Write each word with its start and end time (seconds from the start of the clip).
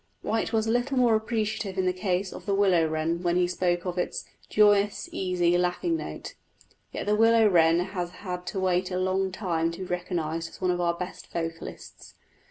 White 0.23 0.51
was 0.51 0.65
a 0.65 0.71
little 0.71 0.97
more 0.97 1.13
appreciative 1.13 1.77
in 1.77 1.85
the 1.85 1.93
case 1.93 2.33
of 2.33 2.47
the 2.47 2.55
willow 2.55 2.87
wren 2.87 3.21
when 3.21 3.35
he 3.35 3.47
spoke 3.47 3.85
of 3.85 3.99
its 3.99 4.25
"joyous, 4.49 5.07
easy, 5.11 5.55
laughing 5.59 5.95
note"; 5.95 6.33
yet 6.91 7.05
the 7.05 7.15
willow 7.15 7.47
wren 7.47 7.79
has 7.81 8.09
had 8.09 8.47
to 8.47 8.59
wait 8.59 8.89
a 8.89 8.97
long 8.97 9.31
time 9.31 9.69
to 9.73 9.77
be 9.81 9.85
recognised 9.85 10.49
as 10.49 10.59
one 10.59 10.71
of 10.71 10.81
our 10.81 10.95
best 10.95 11.31
vocalists. 11.31 12.15